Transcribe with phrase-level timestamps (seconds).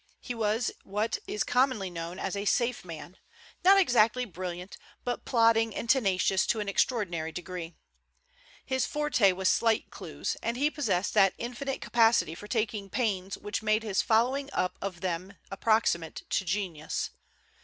[0.19, 3.17] He was what is commonly known as a safe man,
[3.63, 7.75] not exactly brilliant, but plodding and tenacious to an extraordinary degree.
[8.65, 13.61] His forte was slight clues, and he possessed that infinite capacity for taking pains which
[13.61, 17.11] made his following up of them approximate to genius.